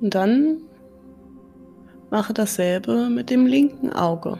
Und 0.00 0.12
dann 0.12 0.65
Mache 2.10 2.32
dasselbe 2.32 3.08
mit 3.10 3.30
dem 3.30 3.46
linken 3.46 3.92
Auge. 3.92 4.38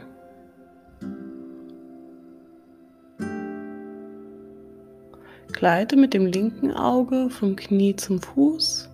Gleite 5.51 5.97
mit 5.97 6.13
dem 6.13 6.27
linken 6.27 6.71
Auge 6.71 7.29
vom 7.29 7.55
Knie 7.55 7.95
zum 7.95 8.21
Fuß 8.21 8.89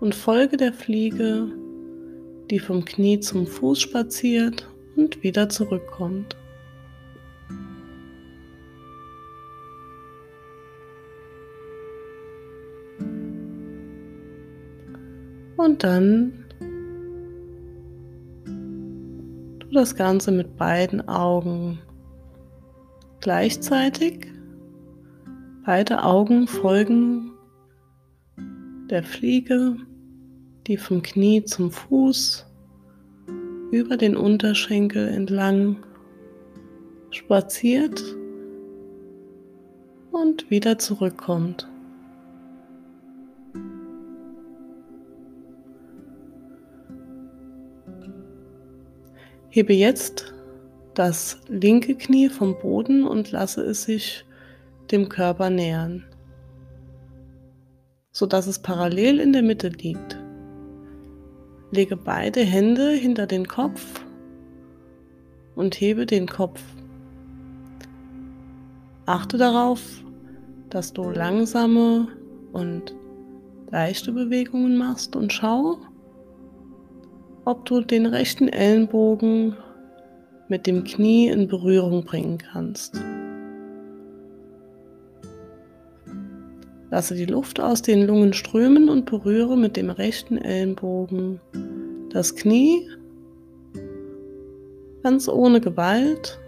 und 0.00 0.14
folge 0.14 0.56
der 0.56 0.72
Fliege, 0.72 1.46
die 2.50 2.58
vom 2.58 2.84
Knie 2.84 3.20
zum 3.20 3.46
Fuß 3.46 3.80
spaziert 3.80 4.68
und 4.96 5.22
wieder 5.22 5.48
zurückkommt. 5.48 6.36
Und 15.56 15.84
dann 15.84 16.47
Tu 19.68 19.74
das 19.74 19.94
Ganze 19.96 20.32
mit 20.32 20.56
beiden 20.56 21.06
Augen 21.08 21.78
gleichzeitig. 23.20 24.26
Beide 25.66 26.04
Augen 26.04 26.48
folgen 26.48 27.32
der 28.88 29.02
Fliege, 29.02 29.76
die 30.66 30.78
vom 30.78 31.02
Knie 31.02 31.44
zum 31.44 31.70
Fuß 31.70 32.46
über 33.70 33.98
den 33.98 34.16
Unterschenkel 34.16 35.06
entlang 35.06 35.76
spaziert 37.10 38.02
und 40.12 40.50
wieder 40.50 40.78
zurückkommt. 40.78 41.68
Hebe 49.50 49.72
jetzt 49.72 50.34
das 50.94 51.38
linke 51.48 51.94
Knie 51.94 52.28
vom 52.28 52.58
Boden 52.58 53.06
und 53.06 53.30
lasse 53.30 53.62
es 53.62 53.84
sich 53.84 54.24
dem 54.90 55.08
Körper 55.08 55.48
nähern, 55.48 56.04
sodass 58.10 58.46
es 58.46 58.58
parallel 58.58 59.20
in 59.20 59.32
der 59.32 59.42
Mitte 59.42 59.68
liegt. 59.68 60.18
Lege 61.70 61.96
beide 61.96 62.40
Hände 62.40 62.90
hinter 62.90 63.26
den 63.26 63.46
Kopf 63.48 64.04
und 65.54 65.80
hebe 65.80 66.04
den 66.04 66.26
Kopf. 66.26 66.62
Achte 69.06 69.38
darauf, 69.38 69.80
dass 70.68 70.92
du 70.92 71.10
langsame 71.10 72.08
und 72.52 72.94
leichte 73.70 74.12
Bewegungen 74.12 74.76
machst 74.76 75.16
und 75.16 75.32
schau, 75.32 75.78
ob 77.48 77.64
du 77.64 77.80
den 77.80 78.04
rechten 78.04 78.46
Ellenbogen 78.46 79.56
mit 80.48 80.66
dem 80.66 80.84
Knie 80.84 81.28
in 81.28 81.48
Berührung 81.48 82.04
bringen 82.04 82.36
kannst. 82.36 83.00
Lasse 86.90 87.14
die 87.14 87.24
Luft 87.24 87.58
aus 87.58 87.80
den 87.80 88.06
Lungen 88.06 88.34
strömen 88.34 88.90
und 88.90 89.06
berühre 89.06 89.56
mit 89.56 89.78
dem 89.78 89.88
rechten 89.88 90.36
Ellenbogen 90.36 91.40
das 92.10 92.36
Knie 92.36 92.86
ganz 95.02 95.26
ohne 95.26 95.62
Gewalt. 95.62 96.38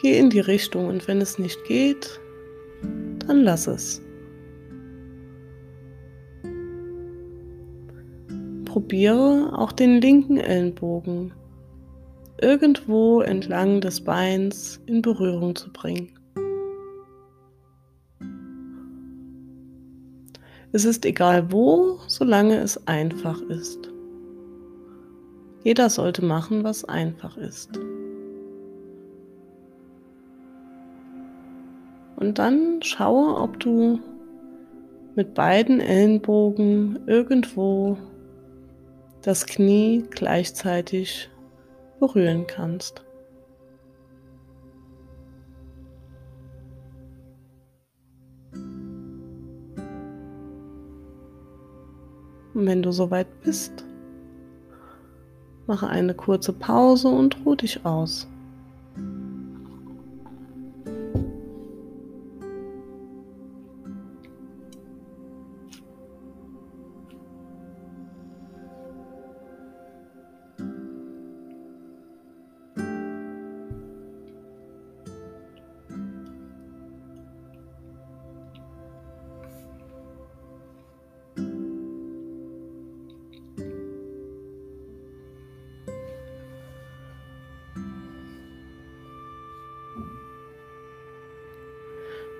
Geh 0.00 0.18
in 0.18 0.30
die 0.30 0.40
Richtung 0.40 0.86
und 0.86 1.06
wenn 1.06 1.20
es 1.20 1.38
nicht 1.38 1.62
geht, 1.64 2.18
dann 3.26 3.42
lass 3.42 3.66
es. 3.66 4.00
Probiere 8.78 9.58
auch 9.58 9.72
den 9.72 10.00
linken 10.00 10.36
Ellenbogen 10.36 11.32
irgendwo 12.40 13.22
entlang 13.22 13.80
des 13.80 14.02
Beins 14.02 14.80
in 14.86 15.02
Berührung 15.02 15.56
zu 15.56 15.72
bringen. 15.72 16.10
Es 20.70 20.84
ist 20.84 21.04
egal 21.04 21.50
wo, 21.50 21.98
solange 22.06 22.58
es 22.58 22.86
einfach 22.86 23.42
ist. 23.48 23.90
Jeder 25.64 25.90
sollte 25.90 26.24
machen, 26.24 26.62
was 26.62 26.84
einfach 26.84 27.36
ist. 27.36 27.76
Und 32.14 32.38
dann 32.38 32.80
schaue, 32.82 33.40
ob 33.40 33.58
du 33.58 33.98
mit 35.16 35.34
beiden 35.34 35.80
Ellenbogen 35.80 37.00
irgendwo 37.08 37.98
das 39.22 39.46
Knie 39.46 40.04
gleichzeitig 40.10 41.30
berühren 41.98 42.46
kannst. 42.46 43.04
Und 52.54 52.66
wenn 52.66 52.82
du 52.82 52.90
soweit 52.90 53.28
bist, 53.42 53.84
mache 55.66 55.86
eine 55.86 56.14
kurze 56.14 56.52
Pause 56.52 57.08
und 57.08 57.44
ruh 57.44 57.54
dich 57.54 57.84
aus. 57.84 58.26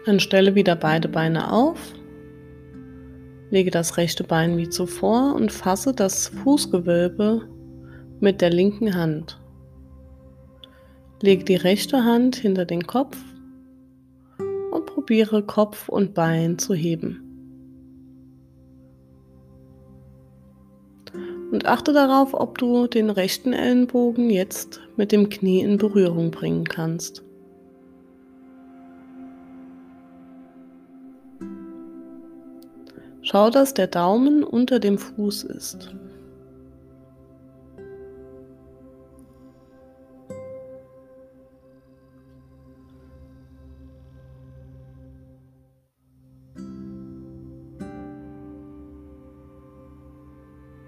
Dann 0.08 0.20
stelle 0.20 0.54
wieder 0.54 0.74
beide 0.74 1.06
Beine 1.06 1.52
auf, 1.52 1.92
lege 3.50 3.70
das 3.70 3.98
rechte 3.98 4.24
Bein 4.24 4.56
wie 4.56 4.70
zuvor 4.70 5.34
und 5.34 5.52
fasse 5.52 5.92
das 5.92 6.28
Fußgewölbe 6.28 7.46
mit 8.18 8.40
der 8.40 8.48
linken 8.48 8.94
Hand. 8.94 9.38
Lege 11.20 11.44
die 11.44 11.56
rechte 11.56 12.06
Hand 12.06 12.36
hinter 12.36 12.64
den 12.64 12.86
Kopf 12.86 13.18
und 14.70 14.86
probiere 14.86 15.42
Kopf 15.42 15.90
und 15.90 16.14
Bein 16.14 16.58
zu 16.58 16.72
heben. 16.72 17.22
Und 21.52 21.66
achte 21.66 21.92
darauf, 21.92 22.32
ob 22.32 22.56
du 22.56 22.86
den 22.86 23.10
rechten 23.10 23.52
Ellenbogen 23.52 24.30
jetzt 24.30 24.80
mit 24.96 25.12
dem 25.12 25.28
Knie 25.28 25.60
in 25.60 25.76
Berührung 25.76 26.30
bringen 26.30 26.64
kannst. 26.64 27.27
Schau, 33.30 33.50
dass 33.50 33.74
der 33.74 33.88
Daumen 33.88 34.42
unter 34.42 34.80
dem 34.80 34.96
Fuß 34.96 35.44
ist. 35.44 35.94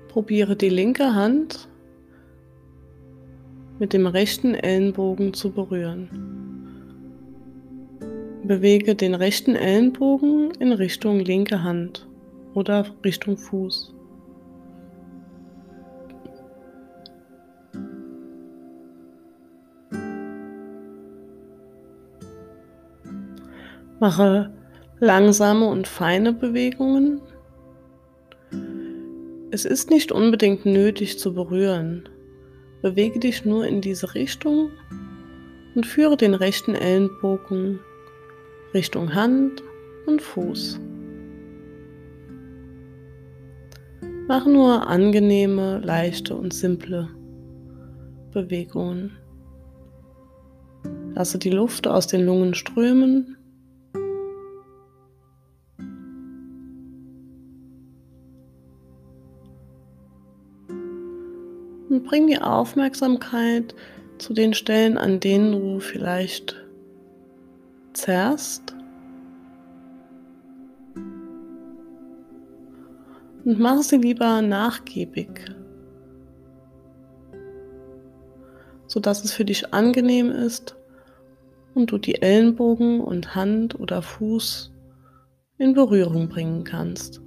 Probiere 0.09 0.57
die 0.57 0.71
linke 0.71 1.15
Hand 1.15 1.69
mit 3.79 3.93
dem 3.93 4.07
rechten 4.07 4.55
Ellenbogen 4.55 5.35
zu 5.35 5.51
berühren. 5.51 6.09
Bewege 8.45 8.95
den 8.95 9.15
rechten 9.15 9.55
Ellenbogen 9.55 10.53
in 10.53 10.73
Richtung 10.73 11.21
linke 11.21 11.63
Hand 11.63 12.10
oder 12.55 12.85
Richtung 13.05 13.37
Fuß. 13.37 13.95
Mache 24.01 24.51
langsame 24.99 25.67
und 25.67 25.87
feine 25.87 26.33
Bewegungen. 26.33 27.21
Es 29.51 29.65
ist 29.65 29.91
nicht 29.91 30.11
unbedingt 30.11 30.65
nötig 30.65 31.19
zu 31.19 31.35
berühren. 31.35 32.09
Bewege 32.83 33.19
dich 33.19 33.45
nur 33.45 33.67
in 33.67 33.83
diese 33.83 34.15
Richtung 34.15 34.71
und 35.75 35.85
führe 35.85 36.17
den 36.17 36.35
rechten 36.35 36.75
Ellenbogen 36.75 37.81
Richtung 38.73 39.15
Hand 39.15 39.63
und 40.07 40.23
Fuß. 40.23 40.81
Mach 44.31 44.47
nur 44.47 44.87
angenehme, 44.87 45.81
leichte 45.81 46.37
und 46.37 46.55
simple 46.55 47.09
Bewegungen. 48.31 49.19
Lasse 51.17 51.37
die 51.37 51.51
Luft 51.51 51.89
aus 51.89 52.07
den 52.07 52.27
Lungen 52.27 52.55
strömen. 52.55 53.37
Und 61.89 62.05
bring 62.05 62.29
die 62.29 62.41
Aufmerksamkeit 62.41 63.75
zu 64.19 64.33
den 64.33 64.55
Stellen, 64.55 64.97
an 64.97 65.19
denen 65.19 65.51
du 65.51 65.81
vielleicht 65.81 66.55
zerrst 67.95 68.77
und 73.51 73.59
mach 73.59 73.83
sie 73.83 73.97
lieber 73.97 74.43
nachgiebig, 74.43 75.51
sodass 78.87 79.25
es 79.25 79.33
für 79.33 79.45
dich 79.45 79.75
angenehm 79.75 80.31
ist 80.31 80.77
und 81.75 81.91
du 81.91 81.99
die 81.99 82.23
Ellenbogen 82.23 83.01
und 83.01 83.35
Hand 83.35 83.81
oder 83.81 84.03
Fuß 84.03 84.73
in 85.59 85.75
Berührung 85.75 86.29
bringen 86.29 86.63
kannst. 86.63 87.21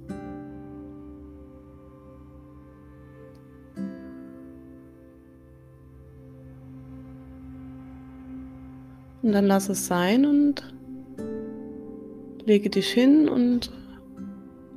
Und 9.20 9.32
dann 9.32 9.46
lass 9.46 9.68
es 9.68 9.86
sein 9.86 10.24
und 10.24 10.74
lege 12.46 12.70
dich 12.70 12.90
hin 12.90 13.28
und 13.28 13.70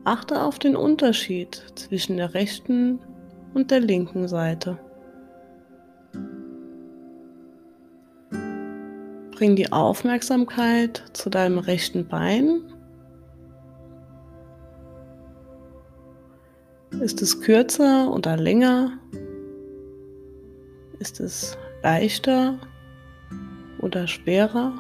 achte 0.08 0.42
auf 0.42 0.58
den 0.58 0.78
Unterschied 0.78 1.62
zwischen 1.76 2.16
der 2.16 2.34
rechten 2.34 3.00
und 3.54 3.72
der 3.72 3.82
linken 3.82 4.28
Seite. 4.30 4.80
Bring 9.32 9.56
die 9.56 9.72
Aufmerksamkeit 9.72 11.04
zu 11.12 11.30
deinem 11.30 11.60
rechten 11.60 12.08
Bein. 12.08 12.62
Ist 17.02 17.22
es 17.22 17.42
kürzer 17.42 18.12
oder 18.12 18.38
länger? 18.38 18.98
Ist 21.00 21.20
es 21.20 21.58
leichter 21.84 22.58
oder 23.82 24.08
schwerer? 24.08 24.74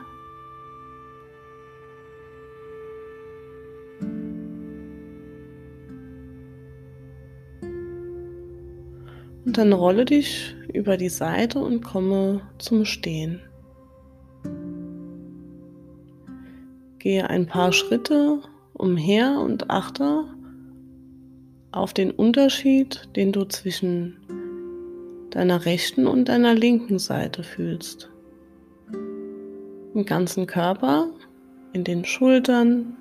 Dann 9.57 9.73
rolle 9.73 10.05
dich 10.05 10.55
über 10.71 10.97
die 10.97 11.09
Seite 11.09 11.57
und 11.57 11.81
komme 11.81 12.41
zum 12.59 12.85
Stehen. 12.85 13.41
Gehe 16.99 17.27
ein 17.27 17.47
paar 17.47 17.73
Schritte 17.73 18.39
umher 18.73 19.39
und 19.43 19.71
achte 19.71 20.25
auf 21.71 21.95
den 21.95 22.11
Unterschied, 22.11 23.09
den 23.15 23.31
du 23.31 23.45
zwischen 23.45 24.17
deiner 25.31 25.65
rechten 25.65 26.05
und 26.05 26.29
deiner 26.29 26.53
linken 26.53 26.99
Seite 26.99 27.41
fühlst. 27.41 28.11
Im 29.95 30.05
ganzen 30.05 30.45
Körper, 30.45 31.09
in 31.73 31.83
den 31.83 32.05
Schultern, 32.05 32.95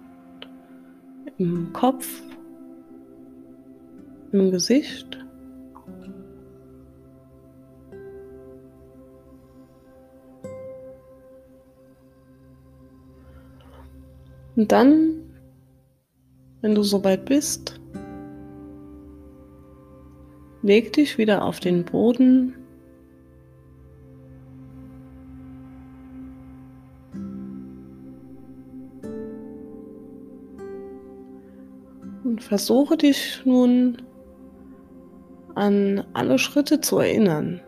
im 1.37 1.75
Kopf, 1.75 2.23
im 4.33 4.51
Gesicht. 4.51 5.26
Und 14.57 14.73
dann, 14.73 15.23
wenn 16.63 16.75
du 16.75 16.83
soweit 16.83 17.27
bist, 17.27 17.79
leg 20.63 20.95
dich 20.95 21.19
wieder 21.19 21.45
auf 21.45 21.61
den 21.61 21.85
Boden. 21.85 22.55
Und 32.25 32.43
versuche 32.43 32.97
dich 32.97 33.43
nun 33.45 33.99
an 35.55 36.03
alle 36.15 36.39
Schritte 36.39 36.81
zu 36.81 36.99
erinnern. 36.99 37.61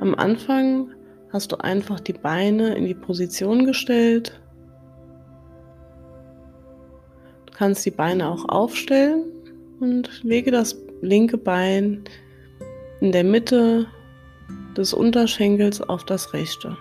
Am 0.00 0.14
Anfang 0.16 0.88
hast 1.32 1.50
du 1.52 1.56
einfach 1.56 1.98
die 2.00 2.12
Beine 2.12 2.74
in 2.74 2.84
die 2.84 2.94
Position 2.94 3.64
gestellt. 3.64 4.38
Du 7.46 7.52
kannst 7.54 7.86
die 7.86 7.90
Beine 7.90 8.28
auch 8.28 8.48
aufstellen 8.48 9.24
und 9.80 10.22
lege 10.22 10.50
das 10.50 10.76
linke 11.00 11.38
Bein 11.38 12.04
in 13.00 13.12
der 13.12 13.24
Mitte 13.24 13.86
des 14.76 14.92
Unterschenkels 14.92 15.80
auf 15.80 16.04
das 16.04 16.34
rechte. 16.34 16.76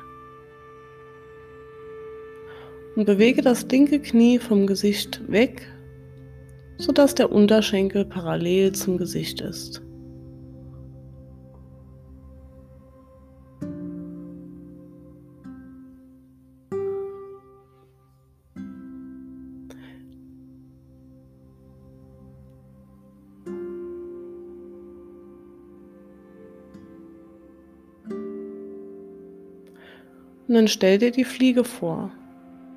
Und 2.96 3.06
bewege 3.06 3.42
das 3.42 3.66
linke 3.72 4.02
Knie 4.02 4.38
vom 4.38 4.68
Gesicht 4.68 5.22
weg, 5.32 5.66
sodass 6.78 7.16
der 7.16 7.32
Unterschenkel 7.32 8.04
parallel 8.04 8.74
zum 8.74 8.98
Gesicht 8.98 9.40
ist. 9.40 9.82
Dann 30.62 30.68
stell 30.68 31.00
dir 31.00 31.10
die 31.10 31.26
Fliege 31.26 31.64
vor. 31.64 32.12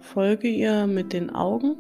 Folge 0.00 0.48
ihr 0.48 0.86
mit 0.86 1.12
den 1.12 1.28
Augen. 1.28 1.76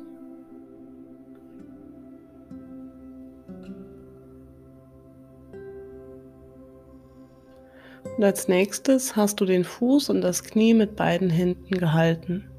Und 8.18 8.22
als 8.22 8.48
nächstes 8.48 9.16
hast 9.16 9.40
du 9.40 9.46
den 9.46 9.64
Fuß 9.64 10.10
und 10.10 10.20
das 10.20 10.44
Knie 10.44 10.74
mit 10.74 10.94
beiden 10.94 11.30
Händen 11.30 11.78
gehalten. 11.78 12.50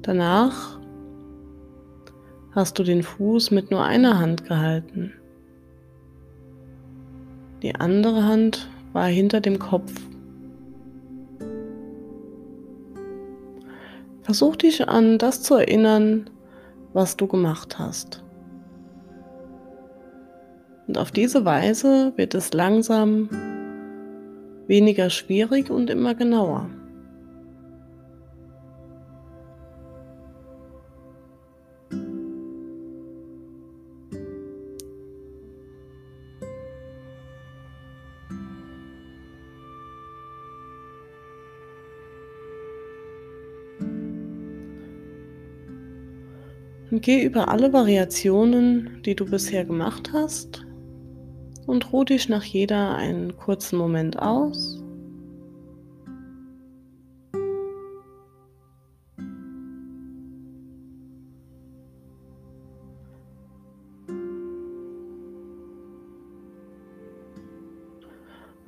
Danach 0.00 0.80
hast 2.52 2.78
du 2.78 2.84
den 2.84 3.02
Fuß 3.02 3.50
mit 3.50 3.70
nur 3.70 3.84
einer 3.84 4.18
Hand 4.18 4.46
gehalten. 4.46 5.12
Die 7.62 7.74
andere 7.74 8.24
Hand 8.24 8.70
war 8.94 9.08
hinter 9.08 9.42
dem 9.42 9.58
Kopf 9.58 9.92
Versuch 14.30 14.54
dich 14.54 14.88
an 14.88 15.18
das 15.18 15.42
zu 15.42 15.56
erinnern, 15.56 16.30
was 16.92 17.16
du 17.16 17.26
gemacht 17.26 17.80
hast. 17.80 18.22
Und 20.86 20.98
auf 20.98 21.10
diese 21.10 21.44
Weise 21.44 22.12
wird 22.14 22.36
es 22.36 22.52
langsam 22.52 23.28
weniger 24.68 25.10
schwierig 25.10 25.68
und 25.68 25.90
immer 25.90 26.14
genauer. 26.14 26.70
Geh 47.02 47.24
über 47.24 47.48
alle 47.48 47.72
Variationen, 47.72 49.00
die 49.06 49.14
du 49.14 49.24
bisher 49.24 49.64
gemacht 49.64 50.12
hast 50.12 50.66
und 51.66 51.92
ruh 51.94 52.04
dich 52.04 52.28
nach 52.28 52.44
jeder 52.44 52.94
einen 52.94 53.36
kurzen 53.38 53.78
Moment 53.78 54.18
aus. 54.18 54.82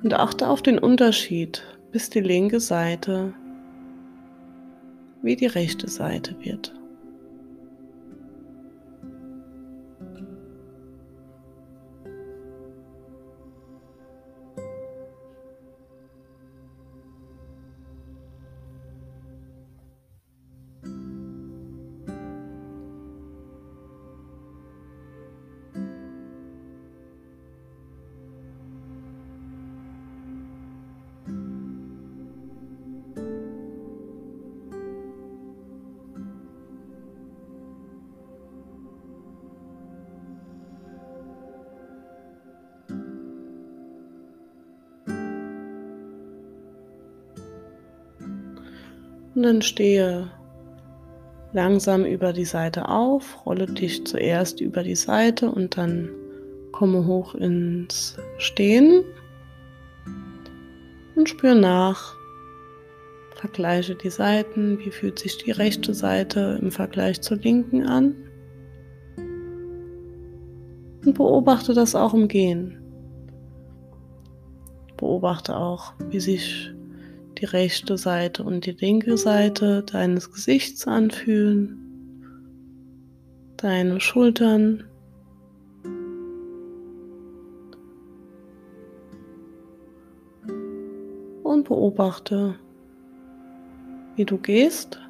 Und 0.01 0.13
achte 0.15 0.49
auf 0.49 0.63
den 0.63 0.79
Unterschied, 0.79 1.63
bis 1.91 2.09
die 2.09 2.19
linke 2.19 2.59
Seite 2.59 3.33
wie 5.21 5.35
die 5.35 5.45
rechte 5.45 5.87
Seite 5.87 6.35
wird. 6.41 6.73
Und 49.35 49.43
dann 49.43 49.61
stehe 49.61 50.29
langsam 51.53 52.05
über 52.05 52.33
die 52.33 52.45
Seite 52.45 52.89
auf, 52.89 53.45
rolle 53.45 53.67
dich 53.67 54.05
zuerst 54.05 54.59
über 54.59 54.83
die 54.83 54.95
Seite 54.95 55.49
und 55.49 55.77
dann 55.77 56.09
komme 56.71 57.05
hoch 57.05 57.35
ins 57.35 58.17
Stehen 58.37 59.03
und 61.15 61.29
spür 61.29 61.55
nach. 61.55 62.15
Vergleiche 63.35 63.95
die 63.95 64.09
Seiten, 64.09 64.79
wie 64.79 64.89
fühlt 64.89 65.19
sich 65.19 65.37
die 65.37 65.51
rechte 65.51 65.93
Seite 65.93 66.57
im 66.61 66.71
Vergleich 66.71 67.21
zur 67.21 67.37
linken 67.37 67.85
an. 67.85 68.15
Und 71.05 71.13
beobachte 71.15 71.73
das 71.73 71.93
auch 71.93 72.13
im 72.13 72.29
Gehen. 72.29 72.79
Beobachte 74.95 75.57
auch, 75.57 75.93
wie 76.09 76.21
sich 76.21 76.73
die 77.43 77.47
rechte 77.47 77.97
Seite 77.97 78.41
und 78.41 78.65
die 78.65 78.71
linke 78.71 79.17
Seite 79.17 79.83
deines 79.83 80.31
Gesichts 80.31 80.87
anfühlen, 80.87 81.77
deine 83.57 83.99
Schultern. 83.99 84.85
Und 91.43 91.67
beobachte, 91.67 92.55
wie 94.15 94.23
du 94.23 94.37
gehst. 94.37 95.01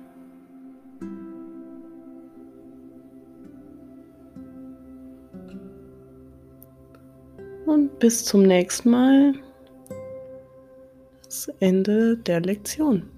Und 7.67 7.99
bis 7.99 8.25
zum 8.25 8.41
nächsten 8.41 8.89
Mal. 8.89 9.34
Das 11.34 11.47
Ende 11.59 12.15
der 12.15 12.41
Lektion. 12.41 13.09